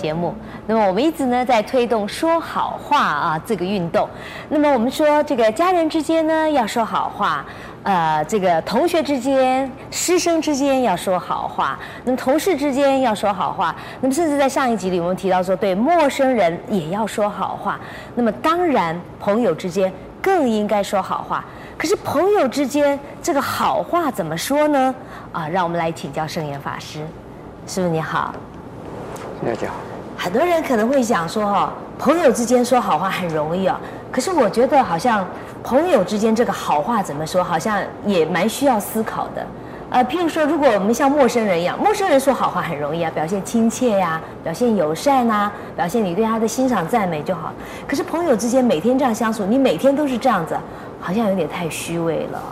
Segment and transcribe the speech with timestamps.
[0.00, 0.34] 节目。
[0.66, 4.08] 那么我们一直呢在推动说好话啊这个运动。
[4.48, 7.44] 那么我们说这个家人之间呢要说好话，
[7.82, 17.78] 呃，这个同学之间、师生之间要说好话，那么同事之间要说好话，那么甚至在上一集里我们提到说，对陌生人也要说好话。
[18.14, 19.92] 那么当然朋友之间
[20.22, 21.44] 更应该说好话。
[21.76, 24.94] 可是朋友之间这个好话怎么说呢？
[25.32, 27.00] 啊，让我们来请教圣严法师。
[27.66, 28.34] 师父你好，
[29.46, 29.89] 大家好。
[30.22, 33.80] 很多人可能会想说，哈，朋友之间说好话很容易啊。
[34.12, 35.26] 可是我觉得好像
[35.64, 39.46] 朋友之间这个好话怎么说，好像也蛮需要思考的。
[39.88, 47.50] 呃，譬如说，如果我们像陌生人一样，陌生人说好话很容易啊，表现亲切呀、表现友善啊，表现你对他的欣赏赞美就好。
[47.88, 50.54] 可是朋友之间每天这样相处，你每天都是这样子，
[51.00, 52.42] 好像有点太虚伪了。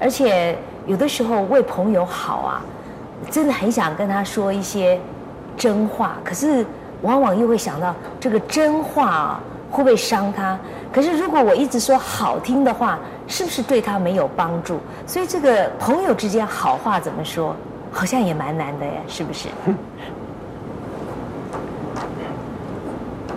[0.00, 2.60] 而且有的时候为朋友好啊。
[3.30, 4.98] 真的很想跟他说一些
[5.56, 6.66] 真话，可是
[7.02, 10.58] 往往又会想到这个真话啊会不会伤他？
[10.92, 14.78] 可是如果我一直说好听的话，是不是对他没有帮助？
[15.06, 17.56] 所以这个朋友之间好话怎么说，
[17.90, 19.48] 好像也蛮难的呀，是不是？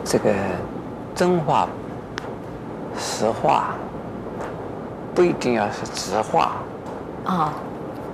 [0.03, 0.33] 这个
[1.15, 1.67] 真话、
[2.97, 3.73] 实话
[5.15, 6.51] 不一定要是直话
[7.25, 7.33] 啊。
[7.33, 7.49] 哦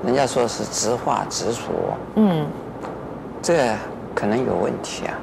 [0.04, 1.72] 人家说是直话直说，
[2.16, 2.48] 嗯，
[3.40, 3.76] 这
[4.16, 5.14] 可能有问题啊，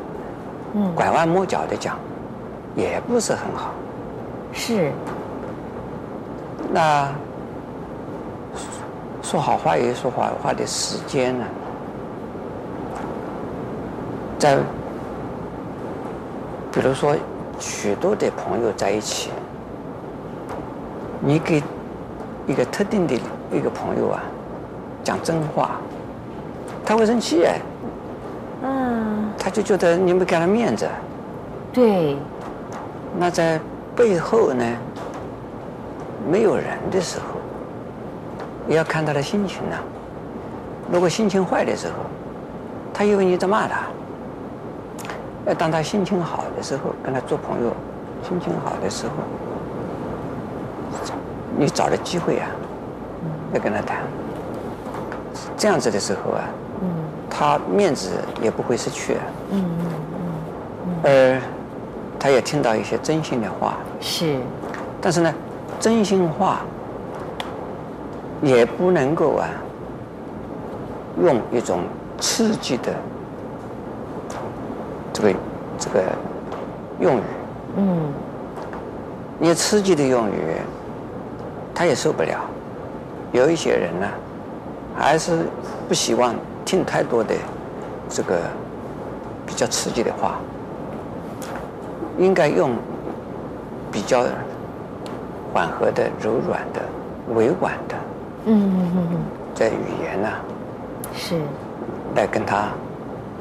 [0.74, 1.98] 嗯，拐弯抹角的讲，
[2.76, 3.72] 也不是很好，
[4.52, 4.92] 是。
[6.70, 7.08] 那
[9.22, 11.44] 说好话也说坏话的时间呢，
[14.38, 14.58] 在
[16.70, 17.16] 比如说
[17.58, 19.30] 许多的朋友在一起，
[21.20, 21.62] 你给
[22.46, 23.14] 一个特定的
[23.52, 24.22] 一个朋友啊。
[25.04, 25.70] 讲真话，
[26.84, 27.58] 他会生气哎。
[27.77, 27.77] 嗯。
[29.48, 30.86] 他就觉得你没给他面子。
[31.72, 32.18] 对。
[33.18, 33.58] 那在
[33.96, 34.62] 背后呢，
[36.30, 37.40] 没有人的时候，
[38.68, 39.82] 也要看他的心情呐、啊。
[40.92, 41.94] 如果心情坏的时候，
[42.92, 43.86] 他以为你在骂他。
[45.46, 47.72] 要当他心情好的时候，跟他做朋友，
[48.22, 49.12] 心情好的时候，
[51.56, 52.48] 你找了机会啊，
[53.54, 54.02] 要跟他谈。
[55.56, 56.67] 这样子的时候啊，嗯，
[57.30, 58.10] 他面子
[58.42, 59.16] 也不会失去，
[59.50, 59.86] 嗯嗯
[60.86, 61.40] 嗯，而
[62.18, 64.36] 他也听到一些真心的话，是，
[65.00, 65.34] 但是呢，
[65.78, 66.60] 真心话
[68.42, 69.48] 也不能够啊，
[71.22, 71.80] 用一种
[72.18, 72.92] 刺激的
[75.12, 75.34] 这个
[75.78, 76.02] 这个
[77.00, 77.22] 用语，
[77.76, 78.12] 嗯，
[79.38, 80.56] 你刺激的用语，
[81.74, 82.40] 他也受不了，
[83.32, 84.06] 有一些人呢。
[85.00, 85.46] 还是
[85.86, 86.34] 不希望
[86.68, 87.34] 听太多的
[88.10, 88.36] 这个
[89.46, 90.38] 比较刺激的话，
[92.18, 92.72] 应该用
[93.90, 94.26] 比较
[95.50, 96.82] 缓和的、柔软的、
[97.34, 97.94] 委婉的，
[98.44, 99.18] 嗯嗯嗯嗯，
[99.54, 100.28] 这语言呢，
[101.14, 101.40] 是
[102.14, 102.68] 来跟他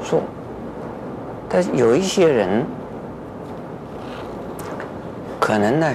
[0.02, 0.22] 说。
[1.50, 2.64] 但是有一些人
[5.38, 5.94] 可能呢，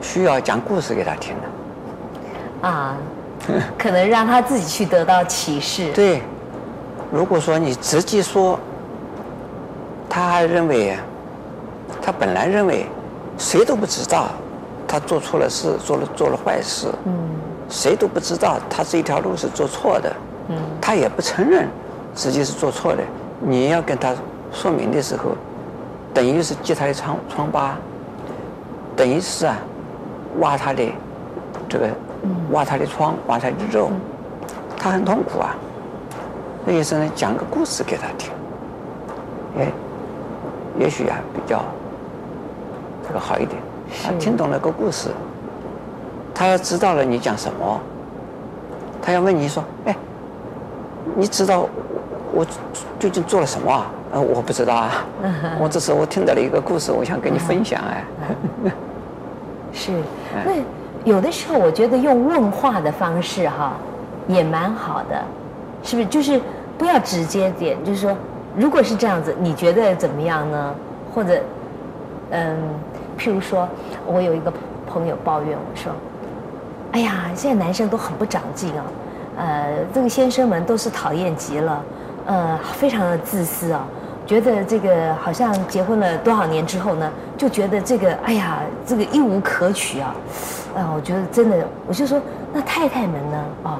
[0.00, 2.96] 需要讲故事给他听的啊。
[3.78, 5.92] 可能让他自己去得到启示。
[5.92, 6.22] 对，
[7.10, 8.58] 如果说你直接说，
[10.08, 10.96] 他还认为，
[12.02, 12.86] 他本来认为，
[13.36, 14.28] 谁都不知道
[14.86, 16.88] 他做错了事，做了做了坏事。
[17.04, 17.12] 嗯。
[17.70, 20.12] 谁都不知道他这条路是做错的。
[20.48, 20.56] 嗯。
[20.80, 21.68] 他也不承认
[22.14, 23.02] 自己是做错的。
[23.40, 24.14] 你要跟他
[24.52, 25.36] 说明的时候，
[26.14, 27.76] 等于是揭他的疮疮疤，
[28.96, 29.56] 等于是啊，
[30.38, 30.82] 挖他的
[31.68, 31.88] 这个。
[32.50, 33.90] 挖他的疮，挖他的肉，
[34.76, 35.54] 他很痛苦啊。
[36.64, 38.32] 那医生呢，讲个故事给他听，
[39.58, 39.72] 哎，
[40.78, 41.62] 也许啊比较
[43.06, 43.60] 这个好一点。
[44.04, 45.08] 他听懂了个故事，
[46.34, 47.80] 他要知道了你讲什么，
[49.00, 49.96] 他要问你说：“哎，
[51.16, 51.66] 你知道
[52.32, 52.46] 我
[52.98, 55.06] 究竟做了什么啊？”呃，我不知道啊，
[55.60, 58.04] 我只是我听到了一个故事，我想跟你分享 哎。
[59.72, 59.92] 是，
[60.44, 60.52] 那。
[61.04, 63.72] 有的时候，我觉得用问话的方式哈，
[64.26, 65.22] 也蛮好的，
[65.82, 66.08] 是不是？
[66.08, 66.40] 就是
[66.76, 68.16] 不要直接点，就是说，
[68.56, 70.74] 如果是这样子，你觉得怎么样呢？
[71.14, 71.40] 或者，
[72.30, 72.56] 嗯，
[73.18, 73.66] 譬如说，
[74.06, 74.52] 我有一个
[74.86, 75.92] 朋友抱怨我说
[76.92, 78.84] ：“哎呀，现在男生都很不长进啊，
[79.38, 81.82] 呃，这个先生们都是讨厌极了，
[82.26, 83.86] 呃，非常的自私啊。”
[84.26, 90.14] 觉得这个好像结婚了多少年之后呢，就觉得这个哎呀，这个一无可取啊！
[90.78, 92.20] 啊，我觉得真的，我就说
[92.52, 93.44] 那太太们呢？
[93.64, 93.78] 哦，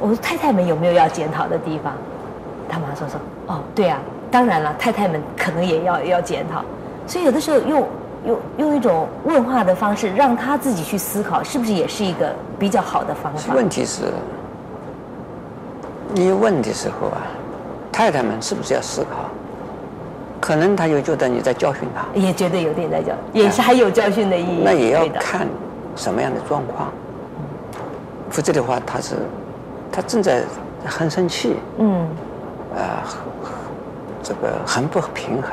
[0.00, 1.92] 我说太太们有没有要检讨的地方？
[2.68, 3.98] 他马上说说哦，对啊，
[4.30, 6.62] 当然了，太太们可能也要要检讨，
[7.06, 7.88] 所以有的时候用
[8.26, 13.54] 用用一种问话的方式，让他自己去思考，是不是也是一个比较好的方法？
[13.54, 14.02] 问题是，
[16.12, 17.22] 你问的时候啊，
[17.92, 19.30] 太太们是不是要思考？
[20.40, 24.62] 可能他又觉得你在教训他，也觉得有点在教，也是还有教训的意义。
[24.64, 25.46] 那也要看
[25.96, 26.88] 什么样的状况，
[28.30, 29.16] 否则的话，他是
[29.90, 30.42] 他正在
[30.84, 32.06] 很生气，嗯，
[32.76, 32.82] 呃，
[34.22, 35.50] 这个很不平衡。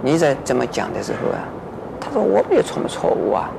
[0.00, 1.44] 你在这么讲的时候啊，
[2.00, 3.50] 他说我没有什么错误啊，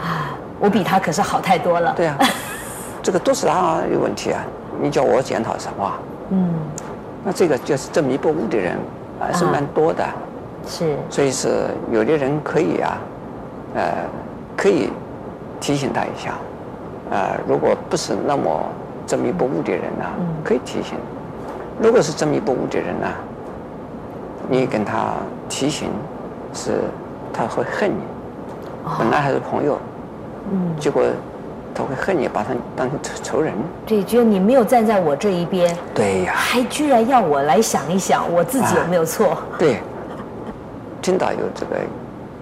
[0.00, 1.92] 啊，我比他可是好太多了。
[1.94, 2.16] 对啊，
[3.02, 4.40] 这个都是他有问题啊，
[4.80, 5.92] 你叫我检讨什么？
[6.30, 6.54] 嗯，
[7.24, 8.78] 那这个就是执迷不悟的人。
[9.18, 10.04] 还是蛮多的，
[10.68, 11.48] 是，所以是
[11.90, 12.98] 有的人可以啊，
[13.74, 14.04] 呃，
[14.54, 14.90] 可以
[15.60, 16.34] 提醒他一下，
[17.10, 18.60] 呃，如果不是那么
[19.06, 20.04] 执迷不悟的人呢，
[20.44, 20.96] 可以提醒；
[21.80, 23.06] 如果是执迷不悟的人呢，
[24.48, 25.14] 你跟他
[25.48, 25.88] 提醒，
[26.52, 26.82] 是
[27.32, 28.00] 他会恨你，
[28.98, 29.78] 本来还是朋友，
[30.50, 31.02] 嗯，结果。
[31.78, 33.52] 他会恨你，把他当成仇人。
[33.84, 35.76] 对，觉得你没有站在我这一边。
[35.94, 36.32] 对呀。
[36.34, 39.32] 还居然要我来想一想，我自己有没有错？
[39.32, 39.80] 啊、对。
[41.02, 41.76] 听到有这个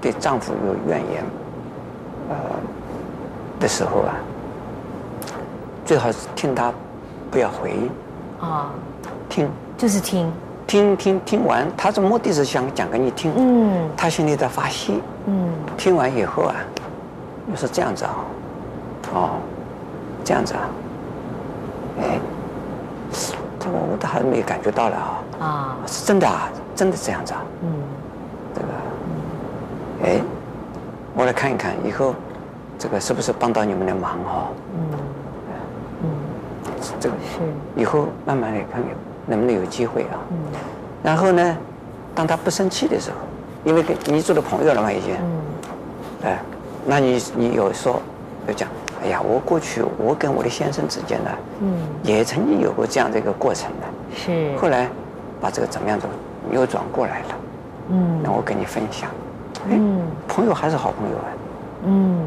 [0.01, 1.25] 对丈夫有怨言，
[2.29, 2.37] 呃
[3.65, 4.13] 的时候啊，
[5.87, 6.71] 最好是听他，
[7.31, 7.91] 不要回应。
[8.47, 8.71] 啊。
[9.27, 9.49] 听。
[9.79, 10.31] 就是听。
[10.67, 13.33] 听听听完，他的目的是想讲给你听。
[13.35, 13.89] 嗯。
[13.97, 14.93] 他心里在发泄。
[15.25, 15.51] 嗯。
[15.79, 16.55] 听完以后啊，
[17.51, 18.15] 又是这样子啊。
[19.15, 19.31] 哦，
[20.23, 20.61] 这样子啊，
[22.03, 22.19] 哎，
[23.59, 25.23] 这个我都还没感觉到了啊。
[25.41, 27.43] 啊，是真的啊，真的这样子啊。
[27.63, 27.73] 嗯，
[28.55, 28.67] 这个，
[30.05, 30.21] 哎，
[31.15, 32.15] 我来看一看，以后
[32.85, 34.49] 这个是不是帮到你们的忙哈？
[34.77, 34.99] 嗯，
[36.03, 36.09] 嗯，
[37.01, 37.41] 这个是
[37.81, 38.91] 以后慢慢的看看
[39.25, 40.21] 能不能有机会啊。
[40.31, 40.37] 嗯，
[41.03, 41.57] 然后呢，
[42.15, 43.17] 当他不生气的时候，
[43.65, 45.15] 因为跟你做了朋友了嘛，已经。
[45.15, 45.41] 嗯。
[46.25, 46.39] 哎，
[46.85, 47.99] 那你你有说
[48.47, 48.69] 有讲。
[49.03, 54.55] 哎呀，我过去我跟我的先生之间呢，嗯，也曾经有过这样的一个过程的，是。
[54.59, 54.91] 后来
[55.41, 56.07] 把这个怎么样子
[56.51, 57.35] 扭转过来了，
[57.93, 59.09] 嗯，那我跟你分享，
[59.71, 61.25] 嗯，朋友还是好朋友啊，
[61.87, 62.27] 嗯，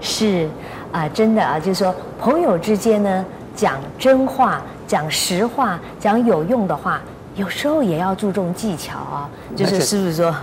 [0.00, 0.48] 是
[0.92, 3.24] 啊，真的啊，就是说朋友之间呢，
[3.54, 7.00] 讲真话，讲实话，讲有用的话。
[7.34, 10.34] 有时候也要注重技巧啊，就是是不是说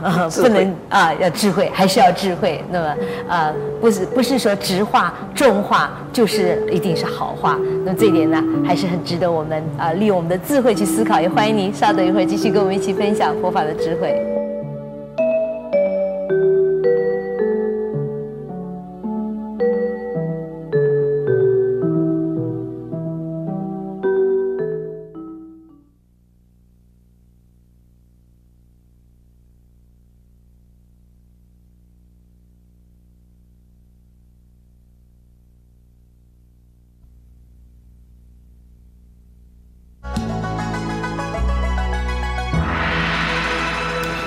[0.43, 2.63] 不能啊要智慧，还是要智慧？
[2.69, 2.95] 那么
[3.27, 7.57] 啊，不是不是说直话重话就是一定是好话。
[7.83, 11.19] 那么这一点呢，还是很值得我们啊利用我们的智慧去思考。
[11.19, 14.32] 也欢迎您稍等一会儿继续跟我们一起分享佛法的智慧。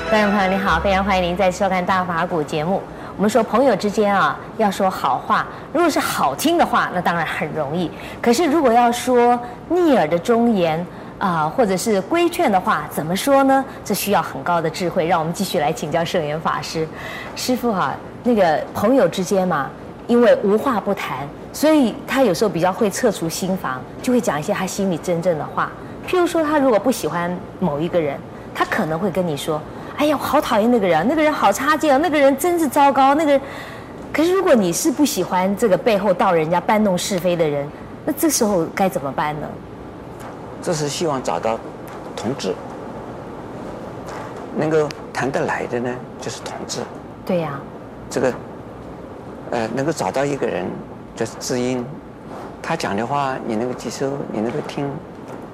[0.09, 2.81] 观众朋友你好，非常欢迎您再收看《大法古》节目。
[3.17, 7.91] 我们说朋友之间啊，要说好话，如果是好听的话，那当然很容易。
[8.23, 10.87] 可是如果要说逆耳的忠言
[11.19, 13.65] 啊、或者是规劝的话，怎么说呢？
[13.85, 15.09] 这需要很高的智慧。
[15.09, 16.87] 让我们继续来请教圣严法师。
[17.35, 19.69] 师父哈、那个朋友之间嘛，
[20.07, 25.69] 因为无话不谈，所以他有时候比较会撤除心防，就会讲一些他心里真正的话。
[26.07, 28.17] 譬如说，他如果不喜欢某一个人，
[28.55, 29.61] 他可能会跟你说。
[29.97, 33.15] 哎呀，我好讨厌那个人，那个人好差劲啊，那个人真是糟糕。
[33.15, 33.41] 那个人，
[34.13, 37.67] 可是如果你是不喜欢这个背后到人家搬弄是非的人，
[38.05, 39.49] 那这时候该怎么办呢？
[40.63, 41.59] 这是希望找到
[42.15, 42.55] 同志，
[44.57, 46.81] 能够谈得来的呢，就是同志。
[47.25, 47.63] 对呀、啊。
[48.11, 48.33] 这个，
[49.51, 50.67] 呃，能够找到一个人，
[51.15, 51.85] 就是知音，
[52.63, 54.89] 他讲的话你能够接收，你能够听，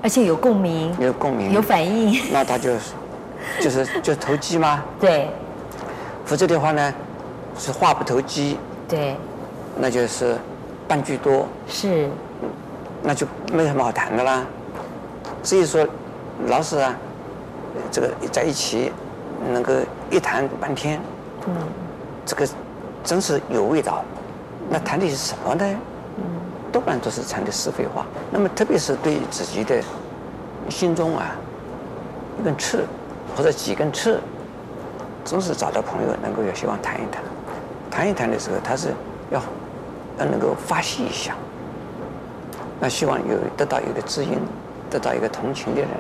[0.03, 2.95] 而且有共鸣，有共鸣，有反应，那他就是。
[3.61, 4.83] 就是就投机吗？
[5.01, 5.29] 对。
[6.25, 6.95] 否则的话呢，
[7.59, 8.59] 是话不投机。
[8.89, 9.17] 对。
[9.77, 10.37] 那就是
[10.87, 11.47] 半句多。
[11.67, 12.09] 是。
[13.03, 14.47] 那就没什么好谈的啦。
[15.43, 15.87] 所以说，
[16.47, 16.95] 老师啊，
[17.91, 18.93] 这个在一起
[19.53, 19.73] 能够
[20.11, 21.01] 一谈半天，
[21.47, 21.55] 嗯，
[22.25, 22.49] 这个
[23.03, 24.05] 真是有味道。
[24.71, 25.65] 那谈的是什么呢？
[26.19, 26.23] 嗯，
[26.71, 28.07] 多半都是谈的是非话。
[28.31, 29.83] 那么特别是对自己的
[30.69, 31.33] 心中啊，
[32.41, 32.85] 一根刺。
[33.37, 34.21] 或者几根刺，
[35.25, 37.23] 总是找到朋友能够有希望谈一谈，
[37.91, 38.89] 谈一谈的时候，他是
[39.31, 39.41] 要
[40.19, 41.35] 要能够发泄一下，
[42.81, 44.39] 那希望有得到一个知音，
[44.91, 45.91] 得到一个同情的人，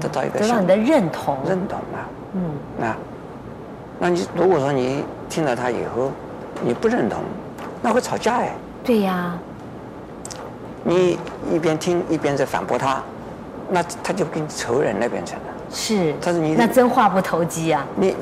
[0.00, 2.40] 得到一个得到你的认同，认同啊，嗯，
[2.78, 2.96] 那，
[4.00, 6.10] 那你如果说你听了他以后，
[6.62, 7.20] 你不认同，
[7.82, 8.54] 那会吵架哎。
[8.82, 9.38] 对呀。
[10.86, 11.18] 你
[11.50, 13.02] 一边听一边在反驳他，
[13.70, 15.40] 那他就跟仇人那边去了。
[15.74, 16.14] 是。
[16.22, 17.84] 他说你那真话不投机啊。
[17.96, 18.16] 你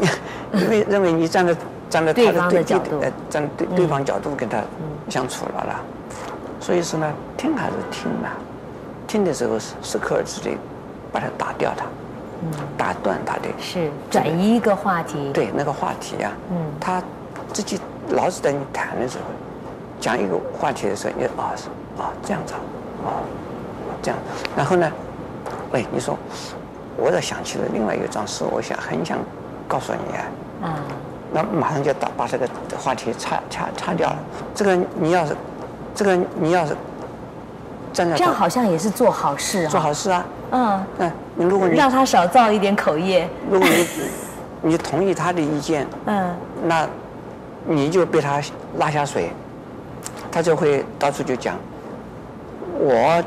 [0.52, 1.54] 因为认为你站在
[1.88, 4.58] 站在他的对角度，站对对方角度跟他
[5.08, 5.80] 相处了啦，
[6.58, 8.30] 所以说呢，听还是听呐，
[9.06, 10.50] 听的时候是适可而止的，
[11.12, 11.84] 把它打掉它，
[12.76, 13.42] 打断他的。
[13.60, 15.30] 是转移一个话题。
[15.32, 17.00] 对那个话题啊，嗯，他
[17.52, 17.78] 自己
[18.08, 19.24] 老是在你谈的时候，
[20.00, 21.68] 讲一个话题的时候，你啊是。
[21.98, 22.54] 啊，这样子，
[23.04, 23.20] 啊，
[24.00, 24.18] 这样，
[24.56, 24.90] 然后呢，
[25.72, 26.16] 哎，你说，
[27.02, 29.18] 我又想起了另外一个桩事，我想很想
[29.66, 30.24] 告诉你啊，
[30.62, 30.72] 嗯，
[31.32, 34.16] 那马上就打把这个话题擦擦擦掉了。
[34.54, 35.36] 这个你要是，
[35.96, 36.76] 这个你要是，
[37.92, 43.86] 站在这样好像也是做好事啊，做好事啊，嗯，嗯，你如果你让他少造一点口业，如果你
[44.70, 46.88] 你同意他的意见，嗯，那
[47.66, 48.40] 你就被他
[48.78, 49.32] 拉下水，
[50.30, 51.56] 他就会到处就讲。
[52.78, 53.22] 我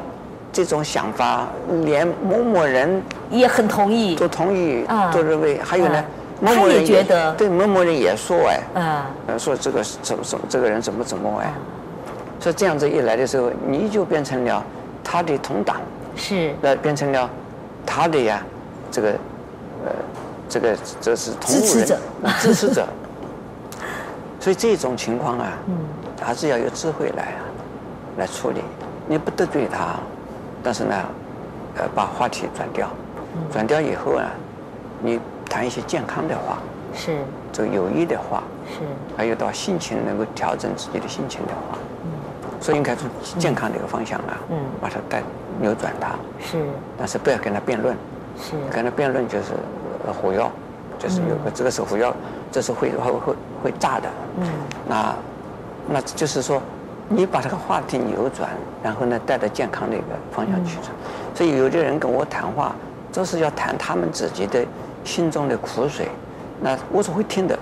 [0.55, 1.49] 这种想法，
[1.83, 5.59] 连某某人也很同意，都同意，都认为。
[5.61, 6.01] 还有呢，
[6.39, 8.61] 某某人也觉得，对某某人也说哎，
[9.27, 11.53] 嗯，说这个怎么怎么这个人怎么怎么哎，
[12.39, 14.63] 所以这样子一来的时候，你就变成了
[15.03, 15.81] 他的同党，
[16.15, 17.29] 是，那变成了
[17.85, 18.41] 他的呀，
[18.89, 19.09] 这个
[19.83, 19.91] 呃，
[20.47, 21.99] 这个这是同路人支持者，
[22.39, 22.87] 支持者。
[24.39, 25.75] 所以这种情况啊，嗯，
[26.21, 27.43] 还是要有智慧来啊，
[28.19, 28.61] 来处理。
[29.07, 29.97] 你不得罪他，
[30.65, 30.95] 但是呢，
[31.77, 32.89] 呃，把话题转掉，
[33.53, 34.25] 转掉以后呢，
[34.99, 36.57] 你谈一些健康的话，
[36.95, 37.19] 是。
[37.53, 38.79] 这个有益的话，是。
[39.15, 42.09] 还有到心情能够调整自己的心情的话，嗯，
[42.59, 43.07] 所以应该从
[43.37, 45.21] 健康的一个方向啊，嗯，把它带
[45.61, 46.65] 扭转它，是，
[46.97, 47.95] 但是不要跟他辩论，
[48.41, 49.53] 是，跟他辩论就是
[50.19, 50.49] 火药，
[50.97, 52.11] 就是有个这个是火药，
[52.51, 54.47] 这是会会会会炸的，嗯，
[54.89, 55.15] 那
[55.87, 56.59] 那就是说。
[57.07, 58.49] 你把这个话题扭转，
[58.83, 60.77] 然后呢，带到健康的一个方向去。
[61.33, 62.75] 所以有的人跟我谈话，
[63.13, 64.65] 都是要谈他们自己的
[65.03, 66.07] 心中的苦水。
[66.59, 67.57] 那我是会听的，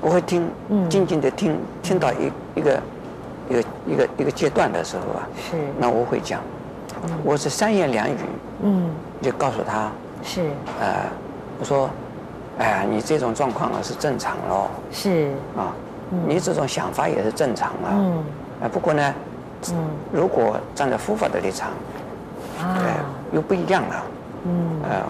[0.00, 0.48] 我会听，
[0.88, 2.82] 静静的听，听到一一个
[3.48, 5.56] 一个一个一个阶段的时候啊，是。
[5.78, 6.40] 那我会讲，
[7.22, 8.16] 我是三言两语，
[8.62, 8.90] 嗯，
[9.20, 9.90] 就告诉他，
[10.22, 10.42] 是。
[10.80, 11.04] 呃，
[11.60, 11.88] 我说，
[12.58, 14.68] 哎呀，你这种状况啊是正常喽。
[14.90, 15.30] 是。
[15.56, 15.72] 啊，
[16.26, 17.92] 你这种想法也是正常啊。
[17.92, 18.24] 嗯。
[18.62, 19.14] 啊，不过呢，
[19.70, 19.74] 嗯，
[20.12, 21.70] 如果站在佛法的立场，
[22.60, 22.78] 啊，
[23.32, 24.04] 又不一样了，
[24.46, 25.02] 嗯，呃，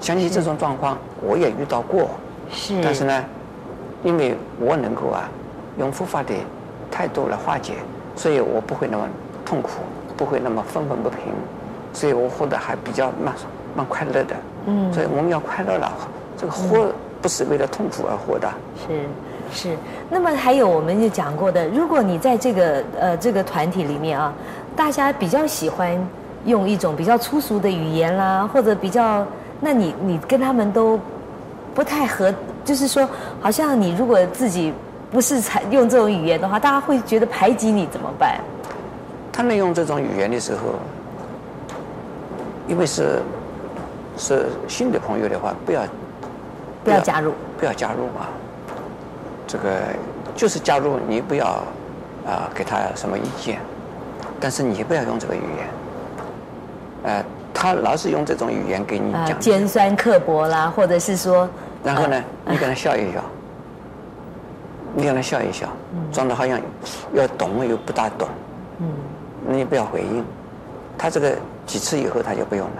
[0.00, 2.10] 像你这种状况，我也遇到过，
[2.50, 3.24] 是，但是呢，
[4.02, 5.28] 因为我能够啊，
[5.78, 6.32] 用佛法的
[6.90, 7.74] 态度来化解，
[8.14, 9.08] 所以我不会那么
[9.44, 9.70] 痛苦，
[10.16, 11.18] 不会那么愤愤不平，
[11.92, 13.34] 所以我活得还比较蛮
[13.76, 15.92] 蛮快乐的，嗯，所以我们要快乐了，
[16.36, 16.86] 这个活
[17.20, 18.48] 不是为了痛苦而活的，
[18.86, 18.94] 是。
[19.52, 19.76] 是，
[20.10, 24.32] 那么还有我们就讲过的，如果你在这个呃这个团体里面啊，
[24.74, 25.96] 大家比较喜欢
[26.44, 29.24] 用一种比较粗俗的语言啦，或者比较，
[29.60, 30.98] 那你你跟他们都
[31.74, 32.34] 不太合，
[32.64, 33.08] 就是说，
[33.40, 34.72] 好像你如果自己
[35.10, 38.40] 不是采用这种语言的话，大家会觉得排挤你怎么办？
[39.32, 40.74] 他们用这种语言的时候，
[42.68, 43.22] 因为是
[44.16, 45.82] 是新的朋友的话，不要
[46.82, 48.28] 不要加入，不要加入啊。
[49.54, 49.70] 这个
[50.34, 51.46] 就是加入，你不要
[52.26, 53.60] 啊给他什么意见，
[54.40, 55.68] 但是你不要用这个语言。
[57.04, 61.48] 呃，他老是用这种语言给你讲尖酸刻薄啦，或者是说，
[61.84, 63.22] 然后呢，你跟他笑一笑，
[64.92, 65.68] 你跟他笑一笑，
[66.10, 66.60] 装的好像
[67.12, 68.26] 要懂又不大懂，
[68.80, 68.88] 嗯，
[69.46, 70.24] 你不要回应，
[70.98, 71.32] 他这个
[71.64, 72.76] 几次以后他就不用了，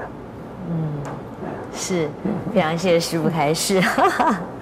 [0.70, 0.76] 嗯。
[1.76, 2.08] 是，
[2.54, 3.82] 非常谢谢师傅开示。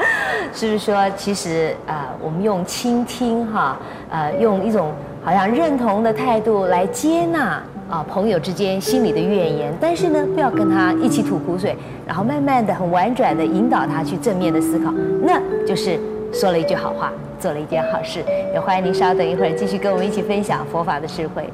[0.55, 3.77] 是不是说，其实啊、呃，我们用倾听哈，
[4.11, 4.93] 呃，用一种
[5.25, 14.93] 好像认同的态度来接纳啊、朋友之间心里的怨言，但是呢，不要跟他一起吐苦水，然后慢慢的、很婉转的引导他去正面的思考，
[15.23, 15.99] 那就是
[16.33, 18.23] 说了一句好话，做了一件好事。
[18.53, 21.49] 也欢迎您稍等一会儿，继续跟我们一起分享佛法的智慧。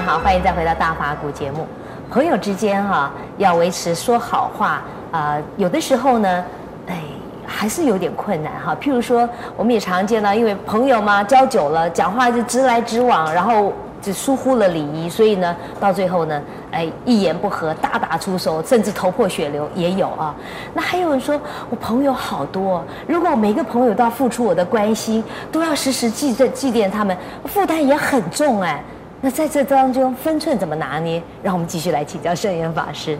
[0.00, 1.66] 好，欢迎再回到大法古节目。
[2.10, 6.44] 朋友之间哈，要维持说好话啊、有的时候呢，
[6.86, 7.02] 哎，
[7.46, 8.74] 还是有点困难哈。
[8.80, 16.40] 譬如说，我们也常见到，因为朋友嘛，交久了，讲话就直来直往，然后就疏忽了礼仪，所以呢，到最后呢，
[16.70, 20.34] 哎，一言不合大打出手，甚至头破血流也有啊。
[20.72, 21.38] 那还有人说，
[21.68, 28.82] 我朋友好多，如果我每个朋友都要付出我的关心，都要时时祭奠祭奠他们，负担也很重哎。
[29.22, 31.22] 那在这当中分寸怎么拿捏？
[31.42, 33.18] 让我们继续来请教圣严法师。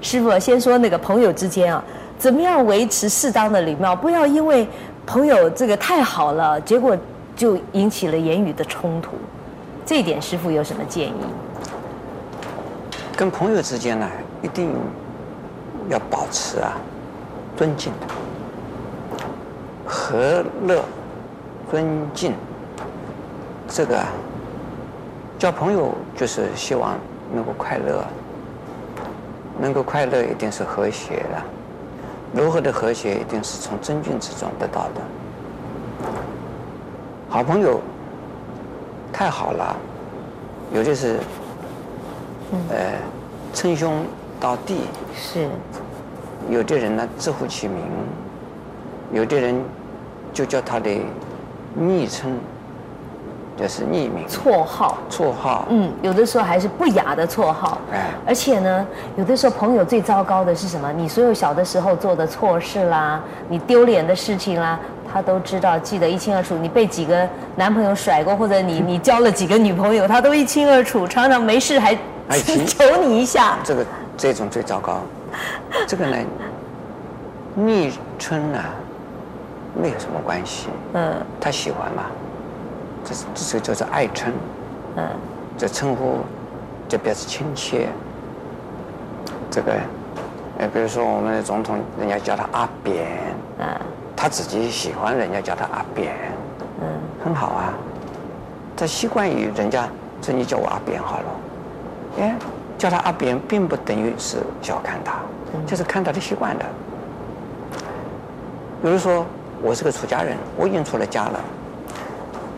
[0.00, 1.84] 师傅先说那个朋友之间啊，
[2.18, 3.94] 怎么样维持适当的礼貌？
[3.94, 4.66] 不要因为
[5.04, 6.96] 朋友这个太好了，结果
[7.36, 9.10] 就引起了言语的冲突。
[9.84, 11.12] 这一点师傅有什么建议？
[13.14, 14.08] 跟朋友之间呢，
[14.40, 14.74] 一定
[15.90, 16.72] 要保持啊
[17.58, 17.92] 尊敬、
[19.84, 20.82] 和乐、
[21.70, 22.32] 尊敬，
[23.68, 24.02] 这个。
[25.42, 26.96] 交朋友就是希望
[27.34, 28.04] 能够快乐，
[29.60, 32.40] 能够快乐一定是和谐的。
[32.40, 36.08] 柔和的和谐，一定是从真菌之中得到的。
[37.28, 37.80] 好朋友
[39.12, 39.76] 太好了，
[40.72, 41.18] 有的是，
[42.70, 42.92] 呃，
[43.52, 44.04] 称兄
[44.38, 44.82] 道弟，
[45.12, 45.48] 是。
[46.48, 47.82] 有的人呢直呼其名，
[49.12, 49.60] 有的人
[50.32, 50.88] 就叫他的
[51.74, 52.32] 昵称。
[53.56, 58.84] 这是匿名，绰号，绰号，嗯，有的时候还是不雅的绰号，哎，而且呢，
[59.16, 60.90] 有的时候朋友最糟糕的是什么？
[60.92, 64.80] 你所有小的时候做的错事啦，你丢脸的事情啦，
[65.12, 66.56] 他都知道，记得一清二楚。
[66.56, 71.94] 你被几个男朋友甩过，或者你 你交了几个女朋友，他都一清二楚，常常没事还
[72.66, 73.58] 求你一下。
[73.62, 73.84] 这个
[74.16, 75.02] 这种最糟糕，
[75.86, 76.16] 这个呢，
[77.54, 78.58] 昵称呢，
[79.74, 82.04] 没有什么关系，嗯，他喜欢嘛。
[83.04, 84.32] 这是这是叫做爱称，
[84.96, 85.08] 嗯，
[85.58, 86.18] 这称呼
[86.88, 87.88] 就表示亲切。
[89.50, 89.72] 这个，
[90.58, 93.06] 呃，比如说我们的总统，人家叫他阿扁，
[93.58, 93.66] 嗯，
[94.16, 96.14] 他自己喜欢人家叫他阿扁，
[96.80, 96.86] 嗯，
[97.24, 97.74] 很好啊。
[98.76, 99.86] 他习惯于人家
[100.22, 101.24] 说你叫我阿扁好了，
[102.20, 102.34] 哎，
[102.78, 105.16] 叫他阿扁并不等于是小看他，
[105.66, 106.64] 就是看他的习惯的。
[108.82, 109.24] 比如说
[109.60, 111.40] 我是个出家人，我已经出了家了。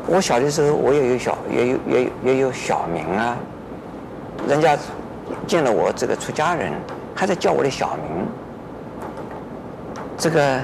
[0.06, 3.36] 我小的时候，我也有小，也有也有也有小名啊。
[4.46, 4.76] 人家
[5.46, 6.72] 见了我这个出家人，
[7.14, 8.26] 还在叫我的小名。
[10.18, 10.60] 这个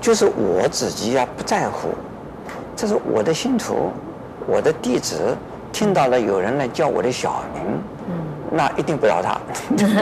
[0.00, 1.88] 就是我自己呀，不在乎。
[2.76, 3.90] 这是我的信徒，
[4.46, 5.36] 我的弟子，
[5.72, 7.62] 听到了有人来叫我的小名，
[8.50, 9.38] 那一定不要他。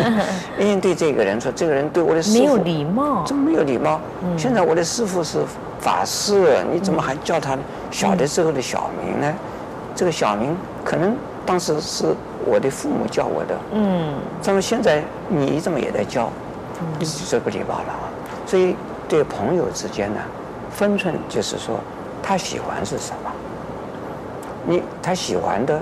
[0.58, 4.00] 一定对这个人说，这个人对我的师父没有礼貌，这么没有礼貌。
[4.36, 5.38] 现在我的师傅是
[5.80, 7.56] 法师，你怎么还叫他？
[7.90, 9.26] 小的时候的小名呢？
[9.26, 9.34] 嗯、
[9.96, 12.14] 这个小名可能当时是
[12.44, 13.56] 我的父母叫我的。
[13.72, 14.14] 嗯。
[14.44, 16.30] 那么现在你怎么也在叫？
[16.80, 17.06] 嗯。
[17.28, 18.06] 这不礼貌了啊。
[18.46, 18.76] 所以
[19.08, 20.20] 对朋友之间呢，
[20.70, 21.80] 分寸就是说，
[22.22, 23.32] 他喜欢是什么？
[24.66, 25.80] 你他喜欢的，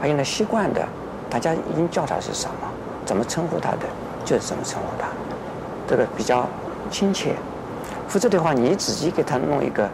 [0.00, 0.86] 还有呢习惯的，
[1.30, 2.68] 大家已经叫他是什么？
[3.04, 3.86] 怎么称呼他的，
[4.24, 5.08] 就是怎么称呼他。
[5.88, 6.46] 这个比较
[6.90, 7.34] 亲切。
[8.08, 9.88] 否则的话，你自己给他弄一个。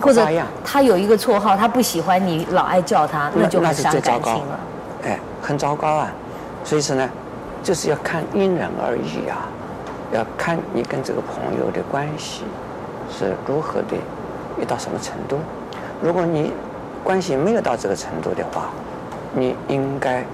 [0.00, 0.26] 或者
[0.64, 4.58] 他有一个绰号，他不喜欢你老爱叫他，那就很伤感情了。
[5.04, 6.10] 哎，很糟糕啊！
[6.64, 7.06] 所以说呢，
[7.62, 9.46] 就是要看因人而异啊，
[10.10, 12.44] 要看你跟这个朋友的关系
[13.10, 13.96] 是如何的，
[14.58, 15.38] 一到什么程度。
[16.00, 16.50] 如果你
[17.04, 18.70] 关系没有到这个程度的话，
[19.34, 20.24] 你应该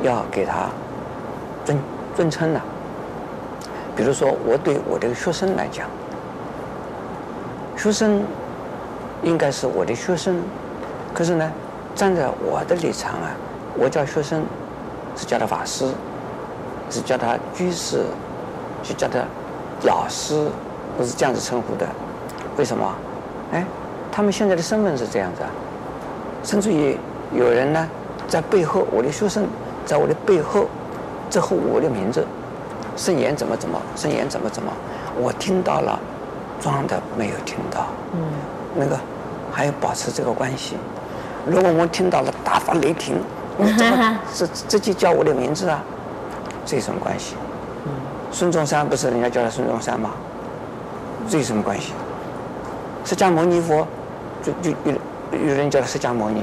[0.00, 0.70] 要给他
[1.66, 1.78] 尊
[2.16, 2.60] 尊称的。
[3.94, 5.86] 比如说，我对我这个学生来讲，
[7.80, 8.22] 学生。
[9.22, 10.40] 应该是我的学生，
[11.12, 11.52] 可是呢，
[11.94, 13.36] 站在我的立场啊，
[13.76, 14.42] 我叫学生
[15.14, 15.84] 是叫他法师，
[16.88, 18.06] 是叫他居士，
[18.82, 19.18] 是叫他
[19.82, 20.48] 老师，
[20.96, 21.86] 不是这样子称呼的。
[22.56, 22.94] 为什么？
[23.52, 23.62] 哎，
[24.10, 25.50] 他们现在的身份是这样子啊，
[26.42, 26.96] 甚至于
[27.36, 27.86] 有人呢，
[28.26, 29.46] 在背后，我的学生
[29.84, 30.64] 在我的背后，
[31.28, 32.24] 之后我的名字，
[32.96, 34.72] 圣严怎么怎么，圣严怎么怎么，
[35.20, 36.00] 我听到了，
[36.60, 37.86] 装的没有听到。
[38.12, 38.20] 嗯。
[38.76, 38.98] 那个
[39.50, 40.76] 还要保持这个关系。
[41.46, 43.16] 如果我听到了大发雷霆，
[43.56, 45.82] 你怎么直直接叫我的名字啊？
[46.64, 47.34] 这有什么关系？
[47.86, 47.90] 嗯
[48.30, 50.10] 孙中山不是人家叫他孙中山吗？
[51.28, 51.92] 这有什么关系？
[53.04, 53.84] 释迦牟尼佛
[54.42, 54.92] 就就有
[55.48, 56.42] 有人叫他释迦牟尼，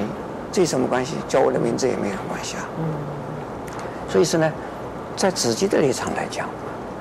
[0.51, 1.15] 这有什么关系？
[1.29, 2.65] 叫我的名字也没有关系啊。
[2.79, 2.83] 嗯
[4.09, 4.51] 所以说呢，
[5.15, 6.47] 在自己的立场来讲，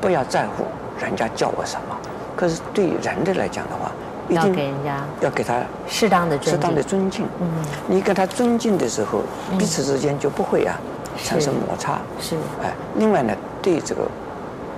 [0.00, 0.66] 不要在乎
[1.00, 1.96] 人家叫我什么。
[2.36, 3.90] 可是对人的来讲的话，
[4.28, 7.24] 要给人家要给他适当的适当的尊敬。
[7.40, 7.48] 嗯，
[7.88, 9.22] 你跟他尊敬的时候，
[9.58, 10.76] 彼此之间就不会啊
[11.24, 11.98] 产生摩擦。
[12.20, 12.36] 是。
[12.62, 14.02] 哎，另外呢，对这个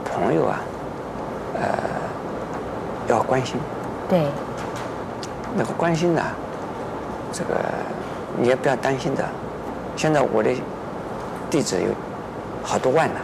[0.05, 0.61] 朋友啊，
[1.55, 1.62] 呃，
[3.09, 3.57] 要关心。
[4.09, 4.23] 对。
[5.57, 6.23] 那个关心呢，
[7.33, 7.57] 这个
[8.38, 9.25] 你也不要担心的。
[9.97, 10.51] 现在我的
[11.51, 11.88] 弟子有
[12.62, 13.21] 好多万呢。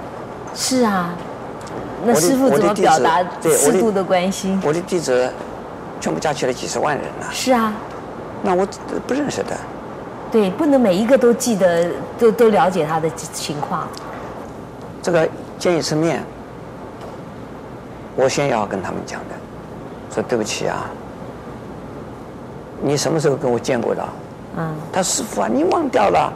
[0.54, 1.14] 是啊。
[2.06, 4.60] 那师傅怎么表达适度的关心？
[4.64, 5.32] 我的弟子
[6.00, 7.26] 全部加起来几十万人了。
[7.32, 7.72] 是啊。
[8.42, 8.66] 那我
[9.06, 9.56] 不认识的。
[10.30, 11.88] 对，不能每一个都记得，
[12.18, 13.88] 都都了解他的情况。
[15.00, 16.22] 这个见一次面，
[18.16, 19.34] 我先要跟他们讲的，
[20.12, 20.90] 说对不起啊，
[22.82, 24.04] 你什么时候跟我见过的？
[24.56, 24.74] 嗯。
[24.92, 26.32] 他师傅啊，你忘掉了，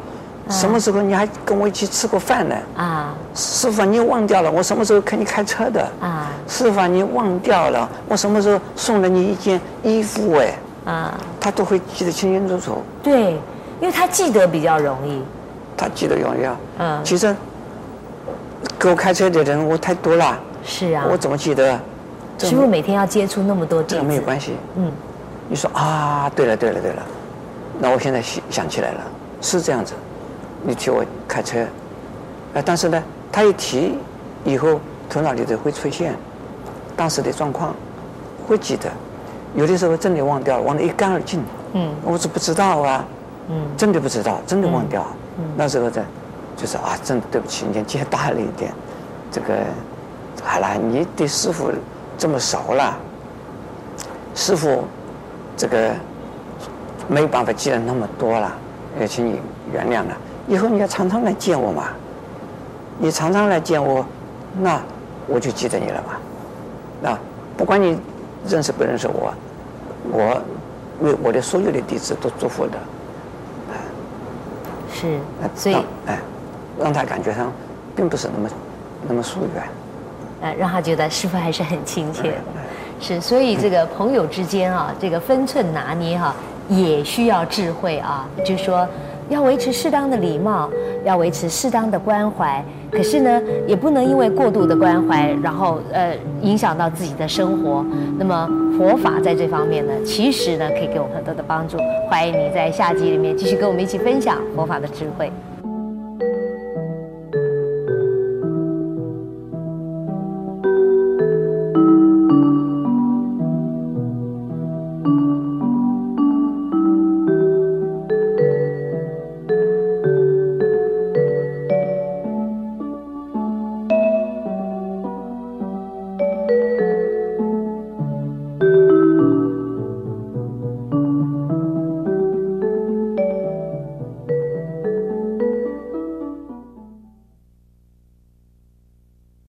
[0.50, 2.56] 什么时候你还跟我一起吃过饭呢？
[2.76, 3.14] 啊。
[3.34, 5.87] 师父啊，你忘掉了，我什么时候看你开车的？
[6.00, 6.30] 啊。
[6.46, 10.37] 师父啊，你忘掉了，我什么时候送了你一件衣服？
[10.37, 10.54] 哎。
[10.84, 11.20] 啊。
[11.40, 12.82] 他都会记得清清楚楚。
[13.02, 13.32] 对。
[13.80, 15.22] 因为他记得比较容易，
[15.76, 16.56] 他记得容易啊。
[16.78, 17.34] 嗯，其实
[18.78, 20.37] 给我开车的人我太多了。
[20.64, 21.06] 是啊。
[21.11, 21.78] 我怎么记得？
[22.38, 24.56] 师傅每天要接触那么多，这个没有关系。
[24.76, 24.90] 嗯。
[25.48, 27.02] 你说啊，对了对了对了，
[27.78, 29.00] 那我现在想想起来了，
[29.40, 29.94] 是这样子。
[30.62, 31.62] 你替我开车，
[32.54, 33.96] 啊，但是呢，他一提
[34.44, 36.14] 以后，头脑里头会出现
[36.96, 37.74] 当时的状况，
[38.46, 38.90] 会记得。
[39.54, 41.42] 有的时候真的忘掉了，忘得一干二净。
[41.72, 41.90] 嗯。
[42.04, 43.04] 我是不知道啊。
[43.50, 45.06] 嗯，真的不知道，真的忘掉。
[45.38, 46.04] 嗯，那时候的，
[46.54, 48.70] 就是啊，真的对不起，年纪大了一点，
[49.32, 49.54] 这个，
[50.42, 51.70] 好了，你对师傅
[52.18, 52.94] 这么熟了，
[54.34, 54.84] 师傅
[55.56, 55.92] 这个
[57.08, 58.54] 没有办法记得那么多了，
[59.00, 59.40] 也请你
[59.72, 60.14] 原谅了。
[60.48, 61.90] 以后你要常常来见我嘛，
[62.98, 64.04] 你常常来见我，
[64.61, 64.80] 那
[65.26, 66.14] 我就记得你了嘛。
[67.00, 67.18] 那
[67.56, 67.98] 不管你
[68.46, 69.32] 认识不认识我，
[70.11, 70.42] 我
[71.00, 72.72] 为我的所有的弟子都祝福的。
[74.92, 75.18] 是，
[75.54, 76.18] 所以哎，
[76.80, 77.52] 让他感觉上
[77.94, 78.50] 并不是那么
[79.06, 79.62] 那么疏远，
[80.40, 82.34] 呃，让他觉得师傅还是很亲切。
[83.00, 86.37] 是，所以这个朋友之间啊，这个分寸拿捏哈、啊，
[86.68, 88.26] 也需要智慧啊。
[88.44, 88.88] 就是说，
[89.28, 90.70] 要维持适当的礼貌，
[91.04, 92.64] 要维持适当的关怀。
[92.90, 97.84] 可是呢，也不能因为过度的关怀，然后呃，影响到自己的生活。
[98.18, 101.76] 那么佛法在这方面呢，其实呢，可以给我们很多的帮助。
[102.08, 105.30] 欢迎你在下集里面继续跟我们一起分享佛法的智慧。